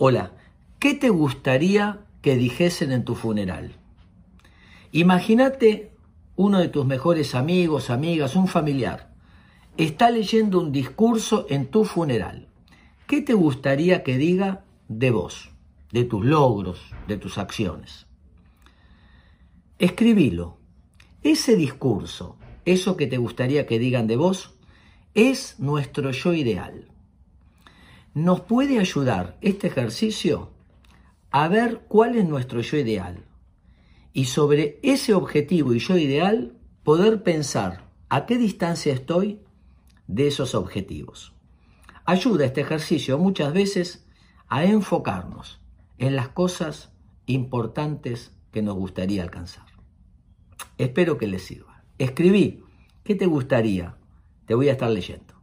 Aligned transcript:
Hola, 0.00 0.30
¿qué 0.78 0.94
te 0.94 1.08
gustaría 1.08 1.98
que 2.22 2.36
dijesen 2.36 2.92
en 2.92 3.04
tu 3.04 3.16
funeral? 3.16 3.72
Imagínate 4.92 5.90
uno 6.36 6.60
de 6.60 6.68
tus 6.68 6.86
mejores 6.86 7.34
amigos, 7.34 7.90
amigas, 7.90 8.36
un 8.36 8.46
familiar, 8.46 9.12
está 9.76 10.12
leyendo 10.12 10.60
un 10.60 10.70
discurso 10.70 11.46
en 11.48 11.66
tu 11.66 11.84
funeral. 11.84 12.46
¿Qué 13.08 13.22
te 13.22 13.34
gustaría 13.34 14.04
que 14.04 14.18
diga 14.18 14.64
de 14.86 15.10
vos, 15.10 15.50
de 15.90 16.04
tus 16.04 16.24
logros, 16.24 16.80
de 17.08 17.16
tus 17.16 17.36
acciones? 17.36 18.06
Escribilo. 19.80 20.58
Ese 21.24 21.56
discurso, 21.56 22.36
eso 22.64 22.96
que 22.96 23.08
te 23.08 23.16
gustaría 23.16 23.66
que 23.66 23.80
digan 23.80 24.06
de 24.06 24.14
vos, 24.14 24.54
es 25.14 25.58
nuestro 25.58 26.12
yo 26.12 26.34
ideal 26.34 26.86
nos 28.24 28.40
puede 28.40 28.80
ayudar 28.80 29.38
este 29.42 29.68
ejercicio 29.68 30.50
a 31.30 31.46
ver 31.46 31.84
cuál 31.86 32.16
es 32.16 32.28
nuestro 32.28 32.60
yo 32.62 32.76
ideal 32.76 33.24
y 34.12 34.24
sobre 34.24 34.80
ese 34.82 35.14
objetivo 35.14 35.72
y 35.72 35.78
yo 35.78 35.96
ideal 35.96 36.56
poder 36.82 37.22
pensar 37.22 37.88
a 38.08 38.26
qué 38.26 38.36
distancia 38.36 38.92
estoy 38.92 39.40
de 40.08 40.26
esos 40.26 40.56
objetivos. 40.56 41.32
Ayuda 42.06 42.46
este 42.46 42.62
ejercicio 42.62 43.18
muchas 43.18 43.52
veces 43.52 44.04
a 44.48 44.64
enfocarnos 44.64 45.60
en 45.98 46.16
las 46.16 46.28
cosas 46.28 46.90
importantes 47.26 48.32
que 48.50 48.62
nos 48.62 48.74
gustaría 48.74 49.22
alcanzar. 49.22 49.66
Espero 50.76 51.18
que 51.18 51.28
les 51.28 51.44
sirva. 51.44 51.84
Escribí, 51.98 52.64
¿qué 53.04 53.14
te 53.14 53.26
gustaría? 53.26 53.96
Te 54.46 54.54
voy 54.54 54.70
a 54.70 54.72
estar 54.72 54.90
leyendo. 54.90 55.37